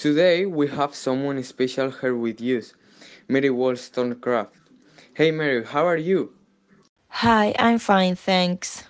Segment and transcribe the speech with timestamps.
[0.00, 2.72] Today we have someone special here with us,
[3.28, 4.56] Mary Wollstonecraft.
[5.12, 6.32] Hey Mary, how are you?
[7.10, 8.84] Hi, I'm fine, thanks.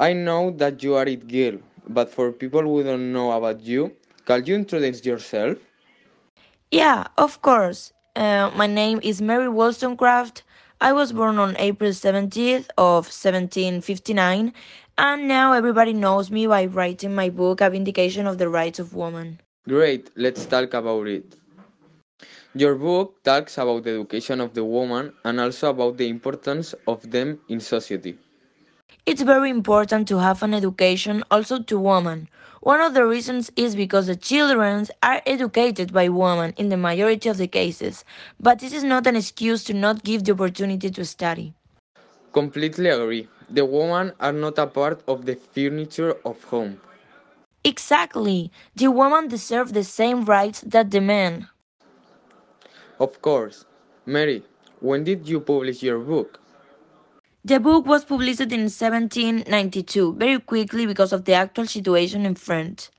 [0.00, 3.94] I know that you are it girl, but for people who don't know about you,
[4.24, 5.58] can you introduce yourself?
[6.72, 7.92] Yeah, of course.
[8.16, 10.42] Uh, my name is Mary Wollstonecraft.
[10.80, 14.52] I was born on April 17th of 1759,
[14.98, 18.92] and now everybody knows me by writing my book, A Vindication of the Rights of
[18.92, 19.38] Woman.
[19.68, 21.34] Great, let's talk about it.
[22.54, 27.10] Your book talks about the education of the woman and also about the importance of
[27.10, 28.16] them in society.
[29.04, 32.28] It's very important to have an education also to women.
[32.60, 37.28] One of the reasons is because the children are educated by women in the majority
[37.28, 38.04] of the cases,
[38.40, 41.54] but this is not an excuse to not give the opportunity to study.
[42.32, 43.28] Completely agree.
[43.50, 46.80] The women are not a part of the furniture of home.
[47.66, 48.52] Exactly.
[48.76, 51.48] The women deserve the same rights that the men.
[53.00, 53.64] Of course.
[54.06, 54.44] Mary,
[54.78, 56.40] when did you publish your book?
[57.44, 62.92] The book was published in 1792, very quickly because of the actual situation in France.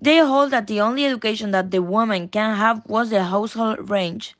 [0.00, 4.36] They hold that the only education that the woman can have was the household range.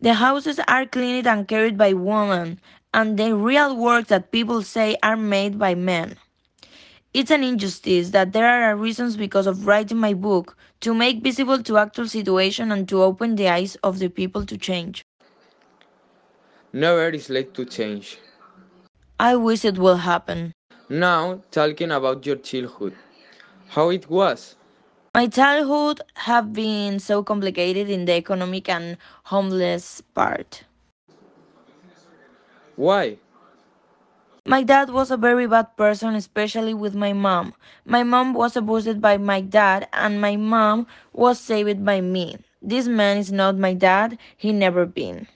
[0.00, 2.60] The houses are cleaned and carried by women,
[2.92, 6.16] and the real work that people say are made by men.
[7.12, 11.58] It's an injustice that there are reasons because of writing my book to make visible
[11.58, 15.02] the actual situation and to open the eyes of the people to change.
[16.72, 18.18] Never is late to change.
[19.18, 20.52] I wish it will happen.
[20.88, 22.94] Now, talking about your childhood.
[23.70, 24.54] How it was?
[25.12, 30.62] My childhood have been so complicated in the economic and homeless part.
[32.76, 33.18] Why?
[34.46, 37.52] My dad was a very bad person, especially with my mom.
[37.84, 42.38] My mom was abused by my dad, and my mom was saved by me.
[42.62, 45.26] This man is not my dad, he never been.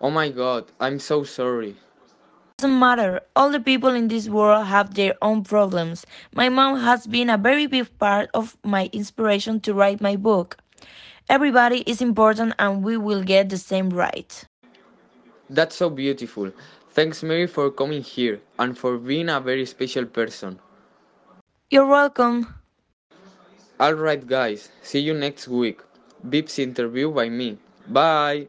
[0.00, 1.76] Oh my god, I'm so sorry.
[2.58, 3.20] Doesn't matter.
[3.34, 6.06] All the people in this world have their own problems.
[6.32, 10.58] My mom has been a very big part of my inspiration to write my book.
[11.28, 14.44] Everybody is important and we will get the same right.
[15.50, 16.52] That's so beautiful.
[16.94, 20.60] Thanks, Mary, for coming here and for being a very special person.
[21.70, 22.54] You're welcome.
[23.80, 25.80] Alright, guys, see you next week.
[26.26, 27.58] Beeps interview by me.
[27.88, 28.48] Bye.